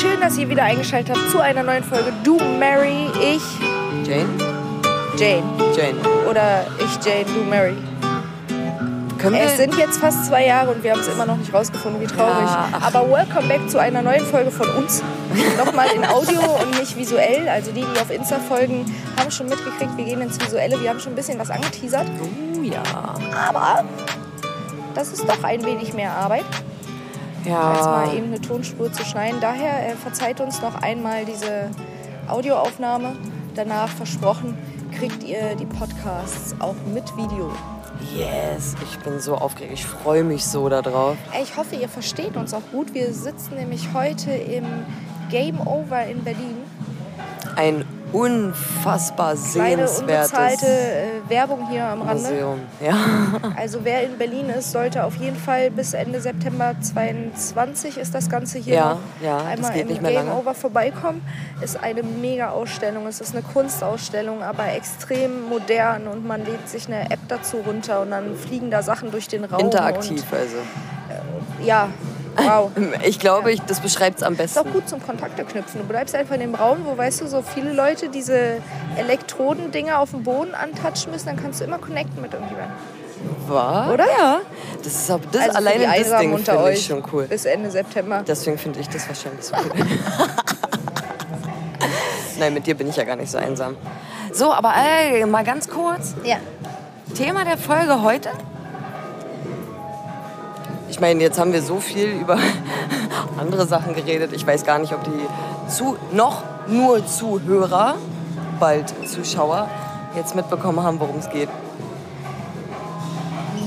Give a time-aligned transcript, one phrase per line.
[0.00, 3.42] Schön, dass ihr wieder eingeschaltet habt zu einer neuen Folge Du Mary, ich
[4.06, 4.28] Jane?
[5.16, 5.42] Jane.
[5.76, 5.98] Jane.
[6.30, 7.74] Oder ich Jane, du Mary.
[9.18, 11.52] Können wir Es sind jetzt fast zwei Jahre und wir haben es immer noch nicht
[11.52, 12.46] rausgefunden, wie traurig.
[12.46, 12.68] Ja.
[12.80, 15.02] Aber welcome back zu einer neuen Folge von uns.
[15.56, 17.48] Nochmal in Audio und nicht visuell.
[17.48, 18.84] Also die, die auf Insta folgen,
[19.18, 20.80] haben schon mitgekriegt, wir gehen ins Visuelle.
[20.80, 22.06] Wir haben schon ein bisschen was angeteasert.
[22.22, 22.82] Oh ja.
[23.48, 23.84] Aber
[24.94, 26.44] das ist doch ein wenig mehr Arbeit,
[27.44, 27.86] als Ja.
[27.86, 29.40] mal eben eine Tonspur zu schneiden.
[29.40, 31.70] Daher äh, verzeiht uns noch einmal diese
[32.28, 33.16] Audioaufnahme.
[33.54, 34.56] Danach versprochen,
[34.96, 37.50] kriegt ihr die Podcasts auch mit Video.
[38.16, 39.72] Yes, ich bin so aufgeregt.
[39.74, 41.16] Ich freue mich so darauf.
[41.42, 42.94] Ich hoffe, ihr versteht uns auch gut.
[42.94, 44.64] Wir sitzen nämlich heute im
[45.30, 46.56] Game Over in Berlin.
[47.56, 52.22] Ein unfassbar Kleine sehenswertes unbezahlte äh, Werbung hier am Rande.
[52.22, 52.60] Museum.
[52.80, 52.96] Ja.
[53.56, 58.28] Also wer in Berlin ist, sollte auf jeden Fall bis Ende September 22 ist das
[58.28, 60.34] Ganze hier Ja, ja, einmal im Game lange.
[60.34, 61.22] Over vorbeikommen.
[61.60, 63.06] Ist eine mega Ausstellung.
[63.06, 68.00] Es ist eine Kunstausstellung, aber extrem modern und man lädt sich eine App dazu runter
[68.00, 69.60] und dann fliegen da Sachen durch den Raum.
[69.60, 70.56] Interaktiv also.
[70.56, 71.88] Und, ja,
[72.38, 72.70] wow.
[73.04, 74.72] Ich glaube, ich, das beschreibt es am Ist auch besten.
[74.72, 75.80] gut zum Kontakte knüpfen.
[75.80, 78.58] Du bleibst einfach in dem Raum, wo, weißt du, so viele Leute diese
[78.96, 82.76] Elektrodendinger auf dem Boden antatschen müssen, dann kannst du immer connecten mit irgendjemandem.
[83.48, 83.92] War?
[83.92, 84.04] Oder?
[84.06, 84.40] Ja.
[84.82, 87.24] Das ist aber das Also alleine das Ding finde euch ich schon cool.
[87.24, 88.22] bis Ende September.
[88.26, 89.86] Deswegen finde ich das wahrscheinlich so cool.
[92.38, 93.76] Nein, mit dir bin ich ja gar nicht so einsam.
[94.32, 96.14] So, aber ey, mal ganz kurz.
[96.22, 96.36] Ja.
[97.16, 98.30] Thema der Folge heute.
[100.90, 102.38] Ich meine, jetzt haben wir so viel über
[103.38, 104.32] andere Sachen geredet.
[104.32, 107.96] Ich weiß gar nicht, ob die zu, noch nur Zuhörer,
[108.58, 109.68] bald Zuschauer,
[110.16, 111.48] jetzt mitbekommen haben, worum es geht.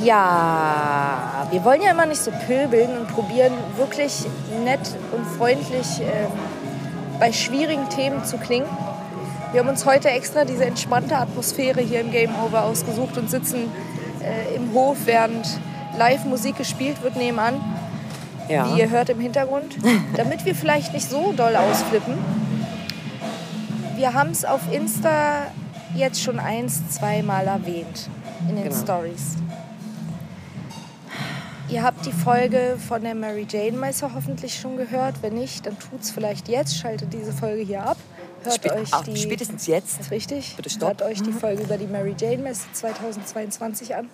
[0.04, 4.26] Ja, wir wollen ja immer nicht so pöbeln und probieren wirklich
[4.64, 6.32] nett und freundlich ähm,
[7.20, 8.68] bei schwierigen Themen zu klingen.
[9.52, 13.72] Wir haben uns heute extra diese entspannte Atmosphäre hier im Game Over ausgesucht und sitzen
[14.24, 15.60] äh, im Hof, während
[15.98, 17.56] live Musik gespielt wird nebenan,
[18.50, 18.66] Ja.
[18.76, 19.78] wie ihr hört im Hintergrund,
[20.16, 22.16] damit wir vielleicht nicht so doll ausflippen.
[23.96, 25.48] Wir haben es auf Insta
[25.96, 28.10] jetzt schon eins, zweimal erwähnt
[28.50, 28.76] in den Genau.
[28.76, 29.36] Stories.
[31.70, 35.16] Ihr habt die Folge von der Mary Jane Meister hoffentlich schon gehört.
[35.22, 36.76] Wenn nicht, dann tut's vielleicht jetzt.
[36.78, 37.96] Schaltet diese Folge hier ab.
[38.44, 39.16] Hört Spä euch die.
[39.16, 40.12] spätestens jetzt.
[40.12, 40.56] Richtig.
[40.58, 40.90] Bitte stopp.
[40.90, 44.10] Hört euch die Folge über die Mary Jane Messe 2022 an.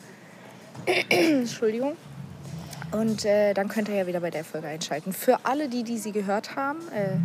[1.09, 1.95] Entschuldigung.
[2.91, 5.11] Und äh, dann könnt ihr ja wieder bei der Folge einschalten.
[5.11, 7.17] Für alle, die, die sie gehört haben, äh,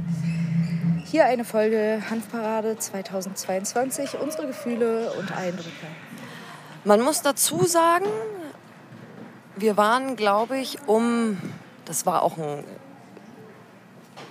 [1.04, 4.18] hier eine Folge Hanfparade 2022.
[4.20, 5.86] Unsere Gefühle und Eindrücke.
[6.84, 8.06] Man muss dazu sagen,
[9.56, 11.38] wir waren, glaube ich, um,
[11.84, 12.64] das war auch ein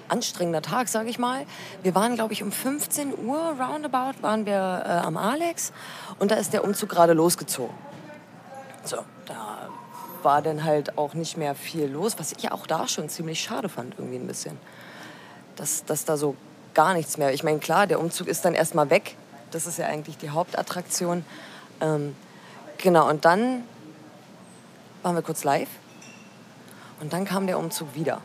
[0.10, 1.46] anstrengender Tag, sage ich mal.
[1.84, 5.72] Wir waren, glaube ich, um 15 Uhr roundabout waren wir äh, am Alex
[6.20, 7.74] und da ist der Umzug gerade losgezogen.
[8.84, 9.70] So, da
[10.24, 13.70] war dann halt auch nicht mehr viel los, was ich auch da schon ziemlich schade
[13.70, 14.58] fand, irgendwie ein bisschen.
[15.56, 16.36] Dass, dass da so
[16.74, 17.34] gar nichts mehr.
[17.34, 19.16] Ich meine, klar, der Umzug ist dann erstmal weg.
[19.52, 21.26] Das ist ja eigentlich die Hauptattraktion.
[21.82, 22.16] Ähm,
[22.78, 23.64] genau, und dann
[25.04, 25.70] waren wir kurz live.
[27.02, 28.22] Und dann kam der Umzug wieder.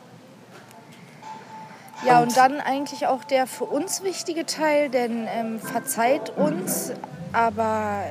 [2.05, 6.93] Ja, Und- und dann eigentlich auch der für uns wichtige Teil, denn ähm, verzeiht uns,
[7.33, 8.05] aber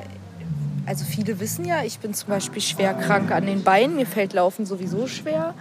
[0.86, 4.32] also viele wissen ja, ich bin zum Beispiel schwer krank an den Beinen, mir fällt
[4.32, 5.54] Laufen sowieso schwer.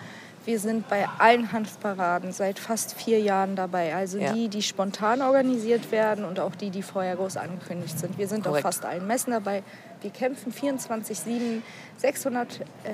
[0.45, 3.95] Wir sind bei allen Hanfparaden seit fast vier Jahren dabei.
[3.95, 4.31] Also Ja.
[4.31, 8.19] die, die spontan organisiert werden und auch die, die vorher groß angekündigt sind.
[8.19, 8.63] Wir sind Korrekt.
[8.63, 9.63] auf fast allen Messen dabei.
[10.01, 11.63] Wir kämpfen 24-7,
[11.97, 12.91] 600, äh,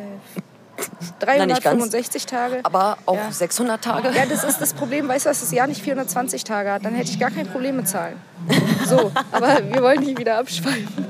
[1.25, 1.63] Na, nicht ganz.
[1.63, 2.59] 365 Tage.
[2.63, 3.31] Aber auch Ja.
[3.31, 4.11] 600 Tage.
[4.15, 6.95] Ja, das ist das Problem, weißt du, dass das Jahr nicht 420 Tage hat, dann
[6.95, 8.15] hätte ich gar kein Problem mit Zahlen.
[8.87, 11.05] So, aber wir wollen nicht wieder abschweifen.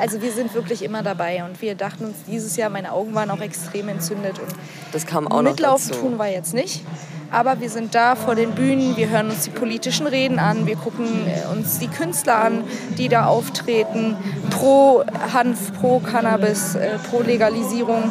[0.00, 3.30] Also wir sind wirklich immer dabei und wir dachten uns dieses Jahr, meine Augen waren
[3.30, 4.48] auch extrem entzündet und
[4.92, 6.82] Das kam auch noch mitlaufen tun wir jetzt nicht.
[7.30, 10.76] Aber wir sind da vor den Bühnen, wir hören uns die politischen Reden an, wir
[10.76, 12.64] gucken äh, uns die Künstler an,
[12.96, 14.16] die da auftreten,
[14.50, 18.10] pro Hanf, pro Cannabis, äh, pro Legalisierung.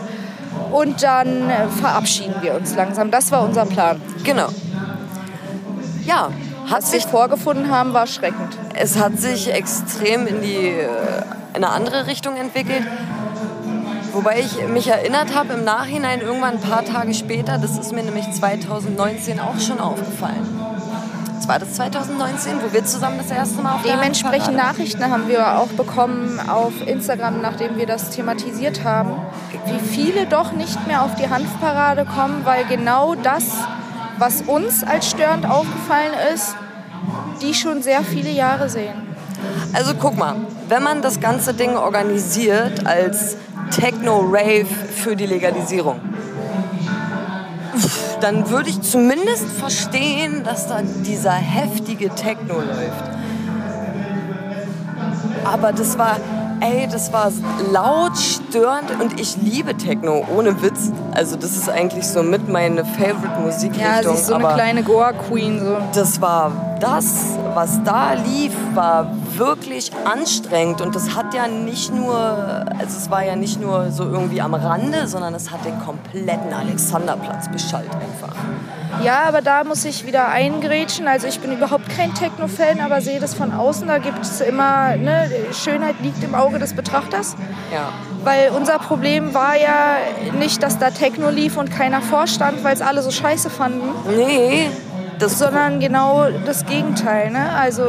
[0.72, 3.12] Und dann äh, verabschieden wir uns langsam.
[3.12, 4.00] Das war unser Plan.
[4.24, 4.50] Genau.
[6.06, 6.30] Ja,
[6.68, 8.58] hat Was wir sich, vorgefunden haben, war schreckend.
[8.76, 10.74] es hat sich extrem in, die,
[11.50, 12.84] in eine andere Richtung entwickelt.
[14.14, 18.04] Wobei ich mich erinnert habe im Nachhinein, irgendwann ein paar Tage später, das ist mir
[18.04, 20.48] nämlich 2019 auch schon aufgefallen.
[21.36, 25.60] Das war das 2019, wo wir zusammen das erste Mal auf Dementsprechend Nachrichten haben wir
[25.60, 29.12] auch bekommen auf Instagram, nachdem wir das thematisiert haben,
[29.66, 33.46] wie viele doch nicht mehr auf die Hanfparade kommen, weil genau das
[34.20, 36.56] was uns als störend aufgefallen ist,
[37.42, 38.96] die schon sehr viele Jahre sehen.
[39.74, 40.36] Also guck mal,
[40.70, 43.36] wenn man das ganze Ding organisiert als
[43.72, 46.00] Techno-Rave für die Legalisierung,
[48.22, 53.20] dann würde ich zumindest verstehen, dass da dieser heftige Techno läuft.
[55.46, 56.18] Aber das war,
[56.60, 57.32] ey, das war
[57.72, 60.92] laut, störend und ich liebe Techno, ohne Witz.
[61.14, 63.82] Also das ist eigentlich so mit meine Favorite Musikrichtung.
[63.82, 65.60] Ja, sie ist so eine kleine Goa-Queen.
[65.60, 65.78] So.
[65.96, 72.16] das war das, was da lief, war wirklich anstrengend und das hat ja nicht nur,
[72.18, 76.54] also es war ja nicht nur so irgendwie am Rande, sondern es hat den kompletten
[76.54, 78.36] Alexanderplatz beschallt einfach.
[79.04, 81.08] Ja, aber da muss ich wieder eingrätschen.
[81.08, 83.88] Also ich bin überhaupt kein Techno-Fan, aber sehe das von außen.
[83.88, 87.36] Da gibt es immer, ne, Schönheit liegt im Auge des Betrachters.
[87.74, 87.90] Ja.
[88.24, 89.98] Weil unser Problem war ja
[90.38, 94.70] nicht, dass da Techno lief und keiner vorstand, weil es alle so scheiße fanden, Nee,
[95.28, 97.32] sondern genau das Gegenteil.
[97.32, 97.50] Ne?
[97.58, 97.84] Also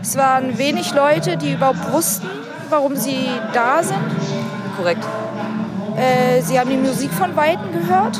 [0.00, 2.28] es waren wenig Leute, die überhaupt wussten,
[2.70, 3.98] warum sie da sind.
[4.76, 5.04] korrekt.
[5.96, 8.18] Äh, sie haben die Musik von Weitem gehört.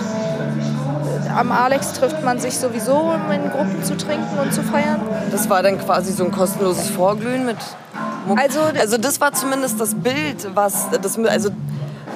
[1.34, 5.00] Am Alex trifft man sich sowieso, um in Gruppen zu trinken und zu feiern.
[5.30, 7.56] Das war dann quasi so ein kostenloses Vorglühen mit
[8.26, 8.38] Muck.
[8.38, 11.48] Also- also das war zumindest das Bild, was das also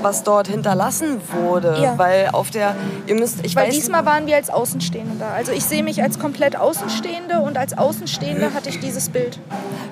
[0.07, 1.99] was dort hinterlassen wurde, Ja.
[1.99, 2.77] weil auf der
[3.09, 5.31] ihr müsst ich Weil weiß diesmal waren wir als Außenstehende da.
[5.31, 9.41] Also ich sehe mich als komplett Außenstehende und als Außenstehende hatte ich dieses Bild.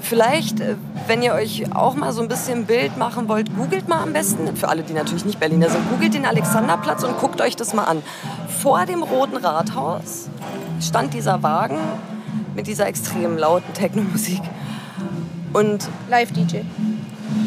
[0.01, 0.77] Vielleicht, äh,
[1.09, 4.13] wenn ihr euch auch mal so ein bisschen ein Bild machen wollt, googelt mal am
[4.13, 7.75] besten, für alle, die natürlich nicht Berliner sind, googelt den Alexanderplatz und guckt euch das
[7.75, 8.01] mal an.
[8.63, 10.29] Vor dem Roten Rathaus
[10.81, 11.79] stand dieser Wagen
[12.55, 14.43] mit dieser extrem lauten Technomusik
[15.53, 16.61] und Live-DJ.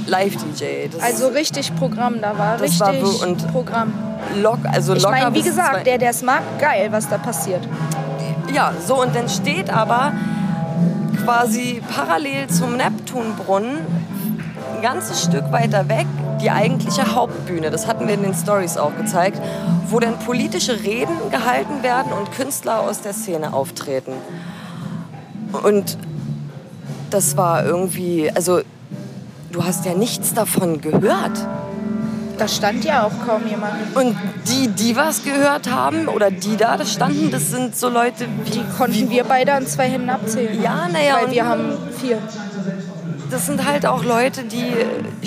[0.08, 0.90] Live-DJ.
[1.02, 2.60] Also richtig Programm da war.
[2.60, 3.94] Richtig war und- Programm.
[4.42, 7.68] lock, also Ich meine, wie gesagt, der, der es mag, geil, was da passiert.
[8.54, 10.14] Ja, so und dann steht aber
[11.24, 13.78] quasi parallel zum Neptunbrunnen
[14.76, 16.06] ein ganzes Stück weiter weg
[16.42, 17.72] die eigentliche Hauptbühne.
[17.72, 19.42] Das hatten wir in den Stories auch gezeigt,
[19.90, 24.14] wo dann politische Reden gehalten werden und Künstler aus der Szene auftreten.
[25.64, 25.98] Und
[27.10, 28.62] das war irgendwie, also
[29.58, 31.32] du hast ja nichts davon gehört.
[32.38, 33.74] Da stand ja auch kaum jemand.
[33.96, 34.16] Und
[34.48, 38.52] die, die was gehört haben oder die da das standen, das sind so Leute wie
[38.52, 40.62] Die konnten wir beide an zwei Händen abzählen.
[40.62, 42.20] Ja, naja, Weil und- wir haben vier.
[43.32, 44.72] das sind halt auch Leute, die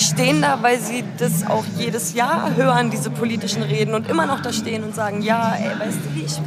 [0.00, 4.40] stehen da, weil sie das auch jedes Jahr hören, diese politischen Reden und immer noch
[4.40, 6.40] da stehen und sagen, ja, ey, weißt du wie ich...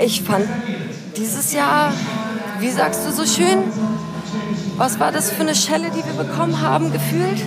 [0.00, 0.46] Ich fand
[1.16, 1.92] dieses Jahr,
[2.60, 3.58] wie sagst du so schön,
[4.76, 7.40] was war das für eine Schelle, die wir bekommen haben, gefühlt?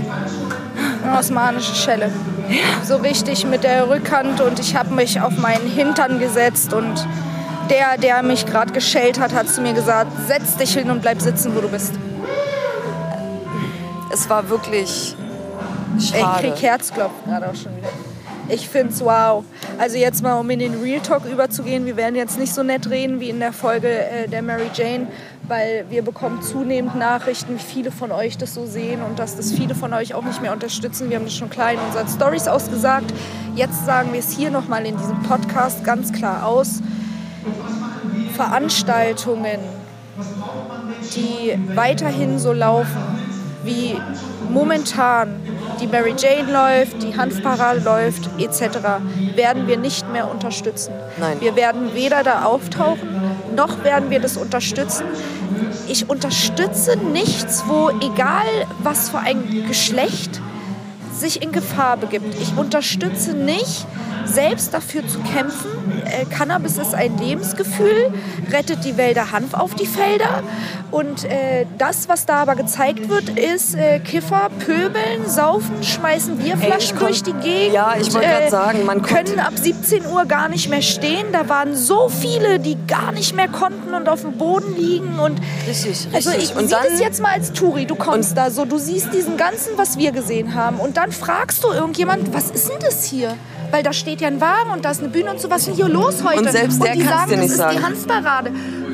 [1.03, 2.11] Eine osmanische Schelle.
[2.83, 7.07] So richtig mit der Rückhand und ich habe mich auf meinen Hintern gesetzt und
[7.69, 11.21] der, der mich gerade geschellt hat, hat zu mir gesagt, setz dich hin und bleib
[11.21, 11.93] sitzen, wo du bist.
[14.11, 15.15] Es war wirklich
[15.97, 16.41] Ich schade.
[16.51, 17.89] krieg Herzklopfen gerade auch schon wieder.
[18.47, 19.43] Ich find's wow.
[19.79, 22.87] Also jetzt mal, um in den Real Talk überzugehen, wir werden jetzt nicht so nett
[22.89, 25.07] reden wie in der Folge äh, der Mary Jane,
[25.47, 29.51] weil wir bekommen zunehmend Nachrichten, wie viele von euch das so sehen und dass das
[29.51, 31.09] viele von euch auch nicht mehr unterstützen.
[31.09, 33.13] Wir haben das schon klar in unseren Stories ausgesagt.
[33.55, 36.81] Jetzt sagen wir es hier nochmal in diesem Podcast ganz klar aus.
[38.35, 39.59] Veranstaltungen,
[41.15, 43.01] die weiterhin so laufen,
[43.63, 43.97] wie
[44.49, 45.41] momentan
[45.79, 48.77] die Mary Jane läuft, die Hanfparade läuft, etc.,
[49.35, 50.93] werden wir nicht mehr unterstützen.
[51.19, 51.37] Nein.
[51.39, 53.14] Wir werden weder da auftauchen,
[53.53, 55.05] noch werden wir das unterstützen.
[55.87, 58.45] Ich unterstütze nichts, wo egal
[58.79, 60.41] was für ein Geschlecht
[61.13, 62.39] sich in Gefahr begibt.
[62.41, 63.85] Ich unterstütze nicht,
[64.25, 65.69] selbst dafür zu kämpfen.
[66.05, 68.11] Äh, Cannabis ist ein Lebensgefühl,
[68.51, 70.43] rettet die Wälder Hanf auf die Felder.
[70.91, 76.97] Und äh, das, was da aber gezeigt wird, ist äh, Kiffer, pöbeln, saufen, schmeißen Bierflaschen
[76.97, 77.73] Ey, durch die Gegend.
[77.73, 81.27] Ja, ich wollte grad sagen, man können ab 17 Uhr gar nicht mehr stehen.
[81.31, 85.19] Da waren so viele, die gar nicht mehr konnten und auf dem Boden liegen.
[85.19, 86.51] Und Richtig, also richtig.
[86.51, 87.85] ich Und dann- das jetzt mal als Touri.
[87.85, 90.79] Du kommst da so, du siehst diesen ganzen, was wir gesehen haben.
[90.79, 93.35] Und dann fragst du irgendjemand, was ist denn das hier?
[93.75, 95.49] Weil da steht ja ein Wagen und da ist eine Bühne und so.
[95.49, 96.39] Was ist denn hier los heute?
[96.39, 97.77] Und selbst der die kann's sagen, dir nicht das ist sagen.
[97.77, 98.51] die Hanfparade.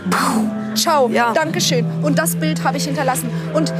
[0.09, 1.33] Puh, ciao, Ja.
[1.33, 1.85] Dankeschön.
[2.01, 3.29] Und das Bild habe ich hinterlassen.
[3.53, 3.71] Und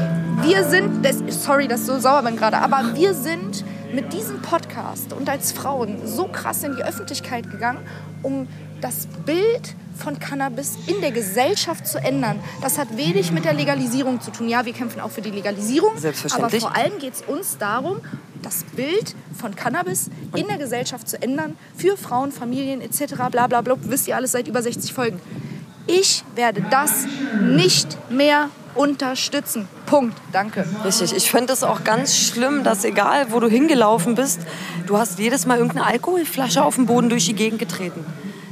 [0.43, 4.43] wir sind, das, sorry, dass ich so sauer bin gerade, aber wir sind mit diesem
[4.43, 7.79] Podcast und als Frauen so krass in die Öffentlichkeit gegangen,
[8.22, 8.48] um
[8.79, 12.39] das Bild von Cannabis in der Gesellschaft zu ändern.
[12.62, 14.48] Das hat wenig mit der Legalisierung zu tun.
[14.50, 15.98] Ja, wir kämpfen auch für die Legalisierung.
[15.98, 16.63] Selbstverständlich.
[16.63, 17.98] Aber vor allem geht es uns darum,
[18.41, 23.15] das Bild von Cannabis in der Gesellschaft zu ändern, für Frauen, Familien etc.
[23.31, 25.19] Bla bla bla, wisst ihr alles seit über 60 Folgen.
[25.88, 27.05] Ich werde das
[27.41, 29.67] nicht mehr unterstützen.
[29.86, 30.17] Punkt.
[30.31, 30.65] Danke.
[30.86, 31.13] Richtig.
[31.13, 34.39] Ich finde es auch ganz schlimm, dass egal, wo du hingelaufen bist,
[34.88, 38.05] du hast jedes Mal irgendeine Alkoholflasche auf den Boden durch die Gegend getreten.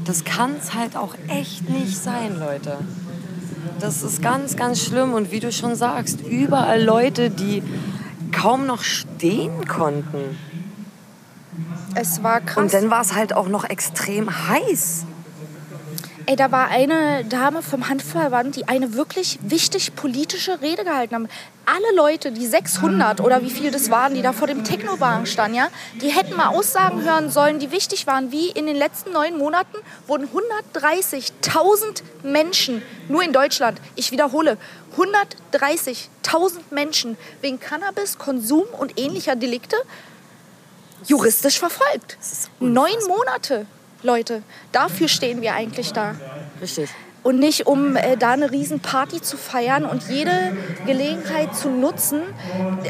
[0.05, 2.77] Das kann es halt auch echt nicht sein, Leute.
[3.79, 5.13] Das ist ganz, ganz schlimm.
[5.13, 7.63] Und wie du schon sagst, überall Leute, die
[8.31, 10.37] kaum noch stehen konnten.
[11.95, 12.57] Es war krass.
[12.57, 15.05] Und dann war es halt auch noch extrem heiß.
[16.29, 21.29] Ey, da war eine Dame vom Handverband, die eine wirklich wichtig politische Rede gehalten haben.
[21.65, 25.57] Alle Leute, die 600 oder wie viel das waren, die da vor dem Technowagen standen,
[25.57, 25.69] ja,
[25.99, 29.75] die hätten mal Aussagen hören sollen, die wichtig waren, wie in den letzten neun Monaten
[30.05, 30.29] wurden
[30.75, 34.59] 130.000 Menschen, nur in Deutschland, ich wiederhole,
[34.97, 39.77] 130.000 Menschen wegen Cannabis, Konsum und ähnlicher Delikte
[41.07, 42.19] juristisch verfolgt.
[42.59, 43.65] Neun Monate.
[44.01, 46.15] Leute, dafür stehen wir eigentlich da.
[46.61, 46.89] Richtig.
[47.21, 52.21] Und nicht, um äh, da eine Riesenparty zu feiern und jede Gelegenheit zu nutzen,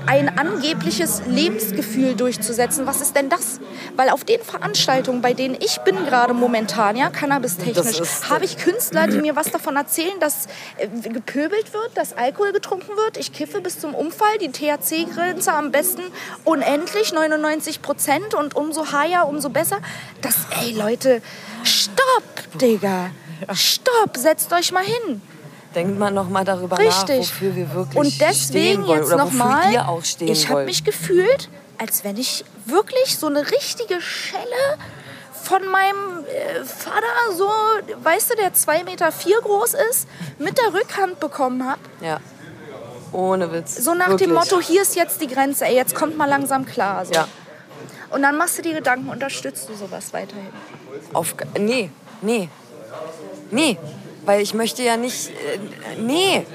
[0.05, 2.85] ein angebliches Lebensgefühl durchzusetzen.
[2.85, 3.59] Was ist denn das?
[3.95, 9.07] Weil auf den Veranstaltungen, bei denen ich bin gerade momentan, ja, cannabistechnisch, habe ich Künstler,
[9.07, 13.17] die mir was davon erzählen, dass äh, gepöbelt wird, dass Alkohol getrunken wird.
[13.17, 16.03] Ich kiffe bis zum Umfall, die THC-Grenze am besten
[16.43, 19.79] unendlich, 99 Prozent und umso higher, umso besser.
[20.21, 21.21] Das, ey Leute,
[21.63, 23.11] stopp, Digga.
[23.53, 25.21] Stopp, setzt euch mal hin.
[25.75, 27.19] Denkt man noch mal darüber Richtig.
[27.19, 30.03] nach, wofür wir wirklich Und deswegen stehen wollen jetzt oder noch wofür mal, ihr auch
[30.03, 34.77] stehen ich habe mich gefühlt, als wenn ich wirklich so eine richtige Schelle
[35.43, 37.49] von meinem äh, Vater, so,
[38.03, 41.81] weißt du, der 2,4 Meter vier groß ist, mit der Rückhand bekommen habe.
[42.01, 42.19] ja.
[43.11, 43.75] Ohne Witz.
[43.77, 44.29] So nach Wirklich.
[44.29, 47.05] dem Motto, hier ist jetzt die Grenze, ey, jetzt kommt mal langsam klar.
[47.05, 47.13] So.
[47.13, 47.27] Ja.
[48.11, 50.49] Und dann machst du dir Gedanken, unterstützt du sowas weiterhin?
[51.13, 51.89] Auf, nee,
[52.21, 52.49] nee.
[53.51, 53.77] Nee.
[54.25, 55.29] Weil ich möchte ja nicht.
[55.29, 56.45] Äh, nee.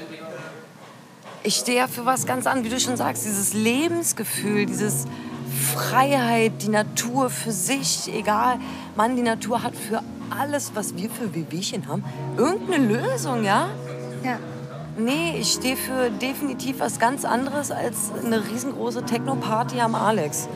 [1.43, 3.25] Ich stehe ja für was ganz anderes, wie du schon sagst.
[3.25, 5.05] Dieses Lebensgefühl, dieses
[5.75, 8.59] Freiheit, die Natur für sich, egal.
[8.97, 12.05] Mann, die Natur hat für alles, was wir für Wehwehchen haben,
[12.37, 13.69] irgendeine Lösung, ja?
[14.25, 14.39] Ja.
[14.97, 20.49] Nee, ich stehe für definitiv was ganz anderes als eine riesengroße Techno-Party am Alex.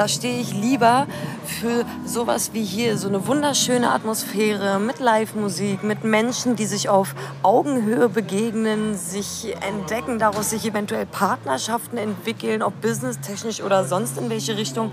[0.00, 1.06] Da stehe ich lieber
[1.44, 7.14] für sowas wie hier, so eine wunderschöne Atmosphäre mit Live-Musik, mit Menschen, die sich auf
[7.42, 14.56] Augenhöhe begegnen, sich entdecken, daraus sich eventuell Partnerschaften entwickeln, ob businesstechnisch oder sonst in welche
[14.56, 14.90] Richtung.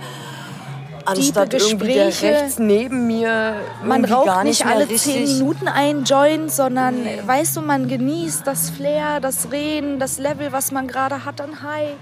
[1.05, 2.41] Anstatt irgendwie der Gespräche.
[2.41, 6.97] rechts neben mir Man irgendwie raucht gar nicht nicht alle zehn Minuten ein Joint, sondern
[7.25, 11.63] weißt du, man genießt das Flair, das Reden, das Level, was man gerade hat an
[11.63, 11.95] High.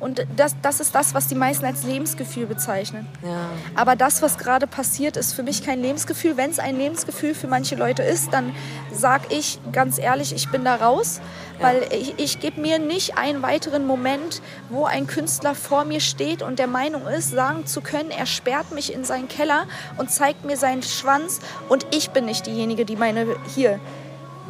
[0.00, 3.06] Und das, das ist das, was die meisten als Lebensgefühl bezeichnen.
[3.22, 3.50] Ja.
[3.74, 6.38] Aber das, was gerade passiert, ist für mich kein Lebensgefühl.
[6.38, 8.54] Wenn es ein Lebensgefühl für manche Leute ist, dann
[8.92, 11.20] sag ich ganz ehrlich, ich bin da raus.
[11.60, 14.40] Weil ich, ich gebe mir nicht einen weiteren Moment,
[14.70, 18.72] wo ein Künstler vor mir steht und der Meinung ist, sagen zu können, er sperrt
[18.72, 19.66] mich in seinen Keller
[19.98, 23.78] und zeigt mir seinen Schwanz und ich bin nicht diejenige, die meine hier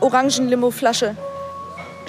[0.00, 1.16] Orangen-Limo-Flasche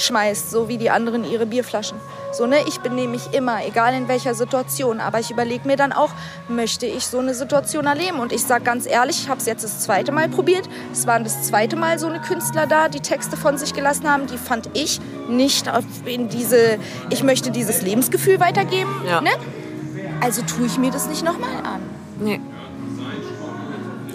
[0.01, 1.97] schmeißt, so wie die anderen ihre Bierflaschen.
[2.33, 2.57] So, ne?
[2.67, 4.99] Ich benehme mich immer, egal in welcher Situation.
[4.99, 6.11] Aber ich überlege mir dann auch,
[6.47, 8.19] möchte ich so eine Situation erleben?
[8.19, 10.69] Und ich sage ganz ehrlich, ich habe es jetzt das zweite Mal probiert.
[10.91, 14.27] Es waren das zweite Mal so eine Künstler da, die Texte von sich gelassen haben.
[14.27, 15.69] Die fand ich nicht
[16.05, 16.77] in diese,
[17.09, 18.91] ich möchte dieses Lebensgefühl weitergeben.
[19.05, 19.21] Ja.
[19.21, 19.31] Ne?
[20.21, 21.81] Also tue ich mir das nicht nochmal an.
[22.19, 22.39] Nee.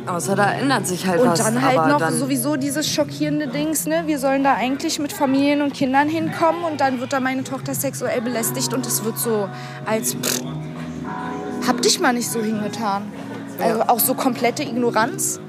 [0.06, 1.38] Außer da ändert sich halt Und was.
[1.38, 4.02] dann halt noch dann, sowieso dieses schockierende Dings, ne?
[4.06, 7.74] Wir sollen da eigentlich mit Familien und Kindern hinkommen und dann wird da meine Tochter
[7.74, 9.48] sexuell belästigt und es wird so
[9.84, 10.42] als pff,
[11.66, 13.02] hab dich mal nicht so hingetan.
[13.60, 15.40] Also auch so komplette Ignoranz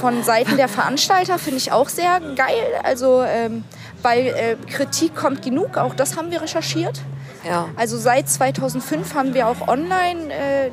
[0.00, 2.80] von Seiten der Veranstalter finde ich auch sehr geil.
[2.82, 3.64] Also ähm,
[4.02, 7.00] weil äh, Kritik kommt genug, auch das haben wir recherchiert.
[7.48, 7.68] Ja.
[7.76, 10.70] Also seit 2005 haben wir auch online, äh,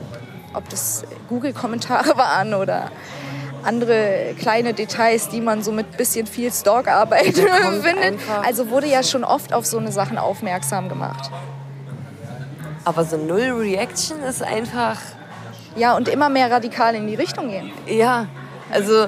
[0.54, 2.92] ob das Google-Kommentare waren oder
[3.64, 7.36] andere kleine Details, die man so mit bisschen viel Stalkarbeit
[7.84, 8.20] findet.
[8.44, 11.30] Also wurde ja schon oft auf so eine Sachen aufmerksam gemacht.
[12.84, 14.98] Aber so Null Reaction ist einfach,
[15.76, 17.72] Ja, und immer mehr radikal in die Richtung gehen.
[17.88, 18.26] ja,
[18.72, 19.08] also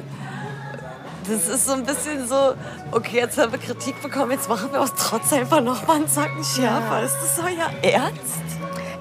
[1.28, 2.54] das ist so ein bisschen so,
[2.92, 6.08] okay, jetzt haben wir Kritik bekommen, jetzt machen wir aus Trotz einfach noch mal einen
[6.08, 7.02] Zacken schärfer.
[7.02, 8.44] Ist das euer Ernst?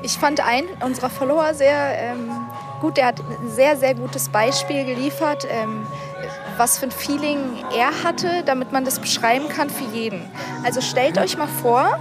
[0.02, 2.30] Ich fand einen unserer Follower sehr ähm,
[2.80, 2.96] gut.
[2.96, 5.86] Der hat ein sehr, sehr gutes Beispiel geliefert, ähm,
[6.56, 7.38] was für ein Feeling
[7.76, 10.20] er hatte, damit man das beschreiben kann für jeden.
[10.64, 11.98] Also stellt euch mal vor,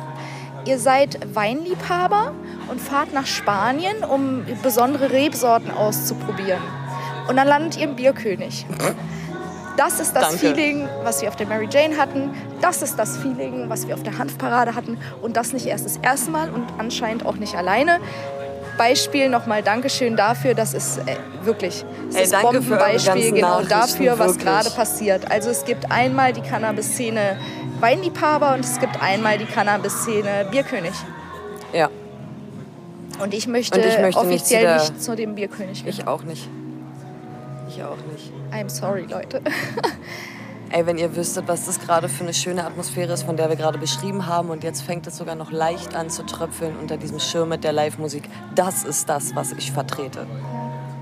[0.65, 2.33] ihr seid Weinliebhaber
[2.69, 6.61] und fahrt nach Spanien, um besondere Rebsorten auszuprobieren.
[7.27, 8.65] Und dann landet ihr im Bierkönig.
[9.83, 10.37] Das ist das Danke.
[10.37, 12.29] Feeling, was wir auf der Mary Jane hatten.
[12.61, 14.99] Das ist das Feeling, was wir auf der Hanfparade hatten.
[15.23, 17.99] Und das nicht erst das erste Mal und anscheinend auch nicht alleine.
[18.77, 20.53] Beispiel nochmal Dankeschön dafür.
[20.53, 25.31] Das ist äh, wirklich es Ey, ist Bombenbeispiel genau dafür, was gerade passiert.
[25.31, 27.37] Also es gibt einmal die Cannabis-Szene
[27.79, 30.93] Weinliebhaber und es gibt einmal die Cannabis-Szene Bierkönig.
[31.73, 31.89] Ja,
[33.19, 35.99] Und ich möchte, Und ich möchte nicht offiziell zu der- nicht zu dem Bierkönig gehören.
[35.99, 36.47] ich auch nicht.
[37.73, 38.33] Ich auch nicht.
[38.51, 39.41] I'm sorry, Leute.
[40.71, 43.55] Ey, wenn ihr wüsstet, was das gerade für eine schöne Atmosphäre ist, von der wir
[43.55, 47.19] gerade beschrieben haben und jetzt fängt es sogar noch leicht an zu tröpfeln unter diesem
[47.19, 48.23] Schirm mit der Live-Musik.
[48.55, 50.27] Das ist das, was ich vertrete.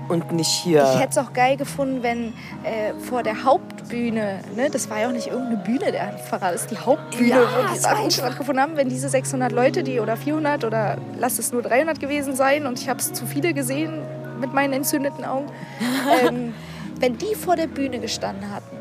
[0.08, 0.82] Und nicht hier.
[0.94, 2.32] Ich hätte es auch geil gefunden, wenn
[2.64, 6.70] äh, vor der Hauptbühne, ne, das war ja auch nicht irgendeine Bühne der das ist
[6.70, 10.64] die Hauptbühne, Ja, wo die Sachen stattgefunden haben, wenn diese 600 Leute, die oder 400
[10.64, 14.02] oder lass es nur 300 gewesen sein und ich habe es zu viele gesehen
[14.40, 15.46] mit meinen entzündeten Augen,
[16.26, 16.54] ähm,
[16.98, 18.76] wenn die vor der Bühne gestanden hatten,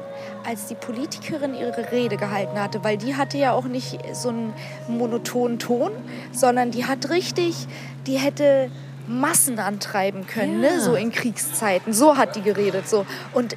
[0.46, 4.54] als die Politikerin ihre Rede gehalten hatte, weil die hatte ja auch nicht so einen
[4.88, 5.92] monotonen Ton,
[6.32, 7.68] sondern die hat richtig,
[8.08, 8.70] die hätte
[9.08, 10.72] Massen antreiben können, Ja.
[10.72, 10.80] ne?
[10.82, 11.94] so in Kriegszeiten.
[11.94, 12.88] So hat die geredet.
[12.88, 13.06] So.
[13.34, 13.56] Und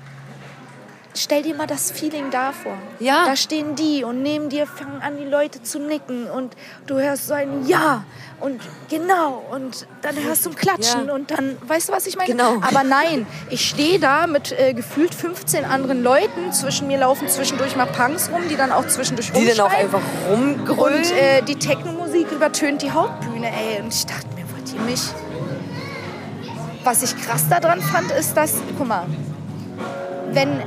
[1.14, 2.76] stell dir mal das Feeling davor.
[2.98, 3.24] Ja.
[3.26, 6.54] Da stehen die und neben dir fangen an, die Leute zu nicken und
[6.86, 8.04] du hörst so ein Ja
[8.40, 11.14] und genau und dann hörst du ein Klatschen Ja.
[11.14, 12.30] und dann, weißt du, was ich meine?
[12.30, 12.56] Genau.
[12.62, 16.52] Aber nein, ich stehe da mit äh, gefühlt 15 anderen Leuten.
[16.52, 20.00] Zwischen mir laufen zwischendurch mal Punks rum, die dann auch zwischendurch die dann auch einfach
[20.30, 20.98] rumgrölen.
[21.02, 23.80] Und äh, die Techno-Musik übertönt die Hauptbühne, ey.
[23.82, 25.02] Und ich dachte mir, wollt ihr mich?
[26.84, 29.06] Was ich krass daran fand, ist, dass, guck mal,
[30.32, 30.62] wenn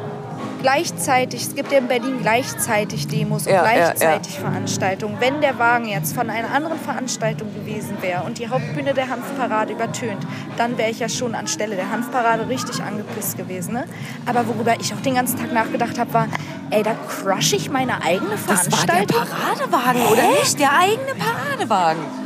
[0.65, 5.17] gleichzeitig, es gibt ja in Berlin gleichzeitig Demos und Ja, ja, gleichzeitig Veranstaltungen.
[5.19, 9.73] Wenn der Wagen jetzt von einer anderen Veranstaltung gewesen wäre und die Hauptbühne der Hanfparade
[9.73, 10.25] übertönt,
[10.57, 13.75] dann wäre ich ja schon anstelle der Hanfparade richtig angepisst gewesen.
[13.75, 13.85] Ne?
[14.25, 16.27] Aber worüber ich auch den ganzen Tag nachgedacht habe, war,
[16.71, 19.21] ey, da crush ich meine eigene das war der Veranstaltung.
[19.21, 20.59] Paradewagen, oder nicht?
[20.59, 22.24] Der eigene Paradewagen.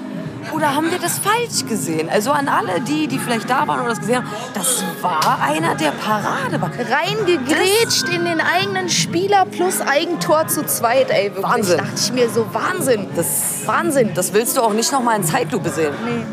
[0.54, 2.10] Oder haben wir das falsch gesehen?
[2.10, 5.76] Also an alle die, die vielleicht da waren oder das gesehen haben, das war einer
[5.76, 6.80] der Paradewagen.
[6.92, 11.44] reingegrätscht in den eigenen Spieler plus Eigentor zu zweit, ey, wirklich.
[11.44, 11.78] Wahnsinn.
[11.78, 13.08] Dachte ich mir so, Wahnsinn.
[13.16, 14.12] Das, Wahnsinn.
[14.14, 15.94] das willst du auch nicht noch mal in Zeitlupe sehen.
[16.06, 16.24] Nee.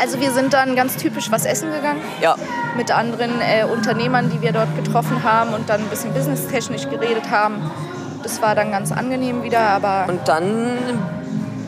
[0.00, 2.34] Also wir sind dann ganz typisch was essen gegangen Ja.
[2.76, 7.30] mit anderen äh, Unternehmern, die wir dort getroffen haben und dann ein bisschen businesstechnisch geredet
[7.30, 7.70] haben.
[8.22, 10.78] Das war dann ganz angenehm wieder, aber Und dann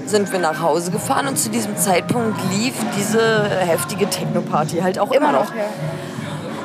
[0.09, 5.13] sind wir nach Hause gefahren und zu diesem Zeitpunkt lief diese heftige Techno-Party halt auch
[5.13, 5.55] immer, immer noch.
[5.55, 5.65] ja.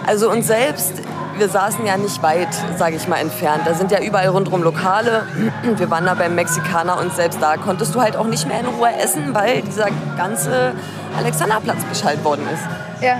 [0.06, 0.94] Also uns selbst,
[1.38, 3.62] wir saßen ja nicht weit, sage ich mal, entfernt.
[3.66, 5.24] Da sind ja überall rundherum Lokale.
[5.78, 8.66] Wir waren da beim Mexikaner und selbst da konntest du halt auch nicht mehr in
[8.66, 10.74] Ruhe essen, weil dieser ganze
[11.18, 13.04] Alexanderplatz beschallt worden ist.
[13.04, 13.20] ja.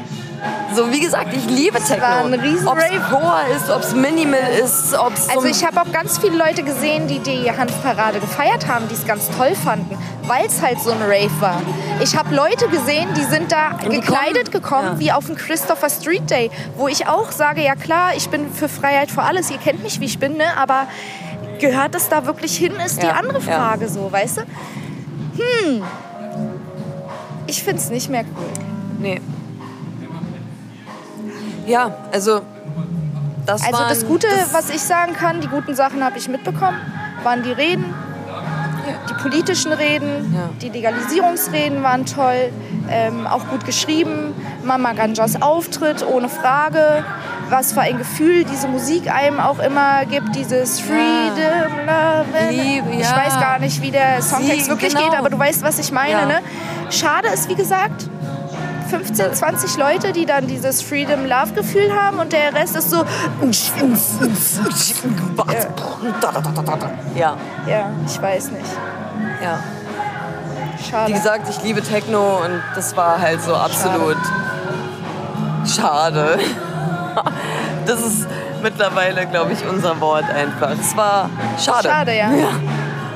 [0.76, 2.02] So wie gesagt, ich liebe Techno.
[2.02, 3.02] war ein riesen Ob's Rave.
[3.12, 7.08] Goa ist, ob's Minimal ist, ob's Also zum- ich habe auch ganz viele Leute gesehen,
[7.08, 11.02] die die Hanfparade gefeiert haben, die es ganz toll fanden, weil es halt so ein
[11.02, 11.62] Rave war.
[12.02, 15.00] Ich habe Leute gesehen, die sind da die gekleidet kommen, gekommen, ja.
[15.00, 18.68] wie auf dem Christopher Street Day, wo ich auch sage, ja klar, ich bin für
[18.68, 20.46] Freiheit für alles, ihr kennt mich, wie ich bin, ne?
[20.58, 20.88] aber
[21.60, 23.58] gehört es da wirklich hin, ist die Ja, andere ja.
[23.58, 24.42] Frage so, weißt du?
[24.42, 25.84] Hm,
[27.48, 28.64] ich finde es nicht mehr cool.
[29.00, 29.22] Nee.
[31.66, 32.42] Ja, also
[33.46, 36.78] das Also waren, das Gute, was ich sagen kann, die guten Sachen habe ich mitbekommen,
[37.24, 37.86] waren die Reden,
[39.10, 40.50] die politischen Reden, Ja.
[40.62, 42.52] die Legalisierungsreden waren toll,
[42.90, 44.34] ähm, auch gut geschrieben.
[44.64, 47.04] Mama Ganjas Auftritt, ohne Frage.
[47.50, 52.50] Was für ein Gefühl diese Musik einem auch immer gibt, dieses Freedom, Love.
[52.52, 53.16] Liebe, Ich ja.
[53.18, 55.10] weiß gar nicht, wie der Songtext Sie- wirklich genau.
[55.10, 56.12] geht, aber du weißt, was ich meine.
[56.12, 56.26] Ja.
[56.26, 56.40] Ne?
[56.90, 58.10] Schade ist, wie gesagt,
[58.94, 63.04] 15, 20 Leute, die dann dieses Freedom Love Gefühl haben und der Rest ist so,
[67.16, 68.70] Ja, ja, ich weiß nicht.
[69.42, 69.58] ja.
[70.90, 71.10] Schade.
[71.10, 74.18] Wie gesagt, ich liebe Techno und das war halt so absolut
[75.66, 76.40] schade.
[77.86, 78.26] Das ist
[78.64, 80.72] mittlerweile, glaube ich, unser Wort einfach.
[80.72, 81.30] Es war
[81.64, 81.90] schade.
[81.90, 82.30] Schade, ja.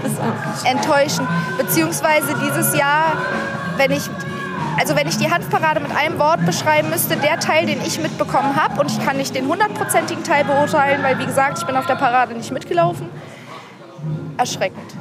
[0.03, 1.27] Das ist einfach Enttäuschend.
[1.57, 3.13] Beziehungsweise dieses Jahr,
[3.77, 4.03] wenn ich,
[4.77, 8.55] also wenn ich die Handparade mit einem Wort beschreiben müsste, der Teil, den ich mitbekommen
[8.55, 11.87] habe, und ich kann nicht den hundertprozentigen Teil beurteilen, weil wie gesagt, ich bin auf
[11.87, 13.09] der Parade nicht mitgelaufen,
[14.37, 14.95] erschreckend.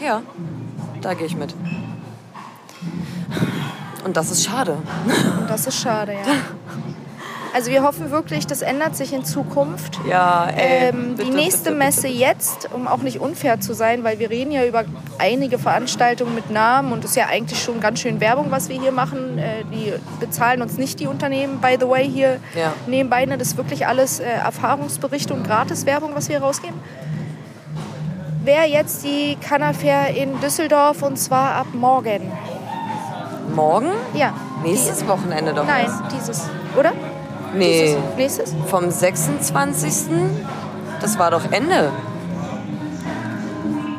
[0.00, 0.22] Ja,
[1.00, 1.54] da gehe ich mit.
[4.04, 4.78] Und das ist schade.
[5.40, 6.18] Und das ist schade, ja.
[7.54, 9.98] Also wir hoffen wirklich, das ändert sich in Zukunft.
[10.08, 12.14] Ja, ey, Ähm, bitte, die nächste bitte, Messe bitte.
[12.14, 14.84] jetzt, um auch nicht unfair zu sein, weil wir reden ja über
[15.18, 18.80] einige Veranstaltungen mit Namen und das ist ja eigentlich schon ganz schön Werbung, was wir
[18.80, 19.38] hier machen.
[19.38, 22.72] Äh, die bezahlen uns nicht die Unternehmen, by the way, hier Ja.
[22.86, 23.24] nebenbei.
[23.24, 26.78] Ne, Das ist wirklich alles äh, Erfahrungsberichte und Gratiswerbung, was wir rausgeben.
[28.44, 32.30] Wäre jetzt die Cannafair in Düsseldorf und zwar ab morgen.
[33.54, 33.88] Morgen?
[34.14, 34.32] Ja.
[34.62, 35.66] Nächstes Wochenende doch.
[35.66, 36.02] Nein, erst.
[36.14, 36.46] dieses.
[36.78, 36.92] Oder?
[37.54, 37.96] Nee?
[38.16, 38.54] Nächstes?
[38.68, 39.92] vom 26.
[41.00, 41.90] Das war doch Ende.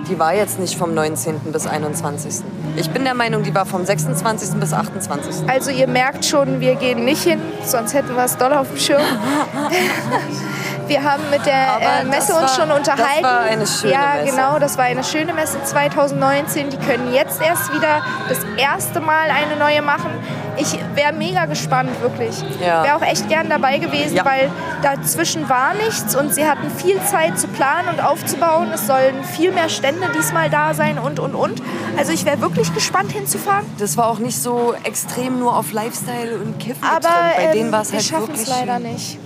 [0.09, 1.39] Die war jetzt nicht vom 19.
[1.51, 2.43] bis 21.
[2.75, 4.59] Ich bin der Meinung, die war vom 26.
[4.59, 5.47] bis 28.
[5.47, 8.77] Also ihr merkt schon, wir gehen nicht hin, sonst hätten wir es doll auf dem
[8.77, 9.01] Schirm.
[10.89, 13.21] Wir haben mit der äh, Messe uns war- schon unterhalten.
[13.21, 14.32] das war eine schöne ja, Messe.
[14.36, 16.71] genau, das war eine schöne Messe 2019.
[16.71, 20.10] Die können jetzt erst wieder das erste Mal eine neue machen.
[20.58, 22.36] Ich wäre mega gespannt, wirklich.
[22.60, 22.84] Ja.
[22.84, 24.25] Wäre auch echt gern dabei gewesen, Ja.
[24.25, 24.49] weil
[24.82, 28.69] dazwischen war nichts und sie hatten viel Zeit zu planen und aufzubauen.
[28.73, 31.62] Es sollen viel mehr Stände diesmal da sein und, und, und.
[31.97, 33.65] Also ich wäre wirklich gespannt hinzufahren.
[33.78, 37.08] Das war auch nicht so extrem nur auf Lifestyle und Kiffen Aber.
[37.38, 39.17] Bei ähm, denen war es wir halt schaffen wirklich es leider nicht.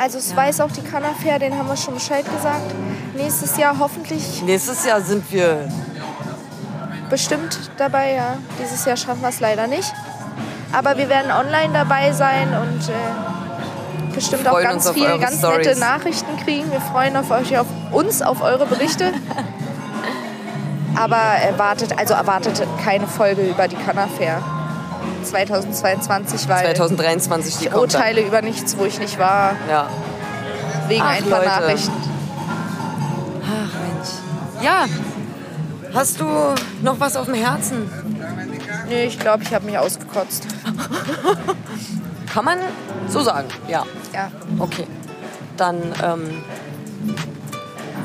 [0.00, 2.74] Also es weiß auch die Cannafair, den haben wir schon Bescheid gesagt.
[3.14, 5.68] Nächstes Jahr hoffentlich Nächstes Jahr sind wir
[7.08, 8.36] bestimmt dabei, ja.
[8.60, 9.92] Dieses Jahr schaffen wir es leider nicht.
[10.72, 15.66] Aber wir werden online dabei sein und äh, bestimmt auch ganz viele ganz Stories.
[15.66, 16.70] nette Nachrichten kriegen.
[16.72, 19.12] Wir freuen auf euch, auf uns, auf eure Berichte.
[20.96, 24.42] Aber erwartet, also erwartet keine Folge über die Cannafair
[25.24, 29.88] 2022, weil 2023 die ich urteile über nichts, wo ich nicht war, Ja.
[30.88, 31.48] wegen Ach, ein paar Leute.
[31.50, 31.92] Nachrichten.
[33.42, 34.64] Ach Mensch.
[34.64, 34.86] Ja.
[35.94, 36.26] Hast du
[36.82, 37.88] noch was auf dem Herzen?
[38.88, 40.46] Nee, ich glaube, ich habe mich ausgekotzt.
[42.32, 42.58] Kann man
[43.08, 43.84] so sagen, ja.
[44.12, 44.30] Ja.
[44.58, 44.86] Okay.
[45.56, 46.42] Dann ähm,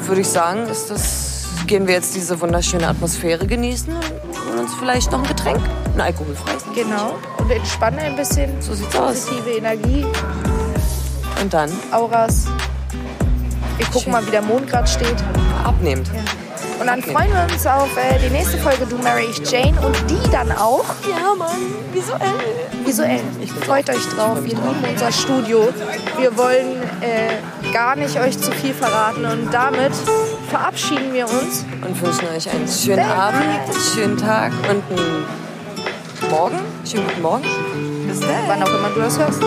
[0.03, 1.28] würde ich sagen, ist das,
[1.69, 4.03] gehen wir jetzt diese wunderschöne Atmosphäre genießen und
[4.49, 5.59] holen uns vielleicht noch ein Getränk.
[5.93, 6.63] Ein alkoholfreies.
[6.73, 7.13] Genau.
[7.37, 8.59] Und entspannen ein bisschen.
[8.59, 9.25] So sieht's aus.
[9.27, 10.03] Positive Energie,
[11.39, 12.47] Und dann Auras.
[13.77, 14.11] Wir gucken Schön.
[14.11, 15.15] mal, wie der Mond gerade steht.
[15.63, 16.09] abnehmend.
[16.79, 17.11] Und dann Okay.
[17.11, 20.51] freuen wir uns auf äh, die nächste Folge Du Marry Ich Jane und die dann
[20.53, 21.49] auch Ja, Mann,
[21.93, 22.19] visuell.
[22.83, 23.19] visuell.
[23.41, 24.39] Ich bin's Freut euch drauf.
[24.43, 25.69] Ich Wir lieben unser Studio.
[26.17, 29.91] Wir wollen äh, gar nicht euch zu viel verraten und damit
[30.49, 31.65] verabschieden wir uns.
[31.85, 35.25] Und wünschen euch einen schönen Abend, einen schönen Tag und einen
[36.29, 36.59] Morgen.
[36.85, 37.43] Schönen guten Morgen.
[38.07, 38.29] Bis dann.
[38.47, 39.41] Wann auch immer du das hörst.